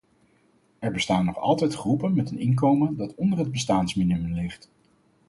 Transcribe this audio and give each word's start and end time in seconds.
Er 0.79 0.89
bestaan 0.91 1.25
nog 1.25 1.37
altijd 1.37 1.73
groepen 1.73 2.13
met 2.15 2.31
een 2.31 2.39
inkomen 2.39 2.95
dat 2.95 3.15
onder 3.15 3.39
het 3.39 3.51
bestaansminimum 3.51 4.33
ligt. 4.33 4.69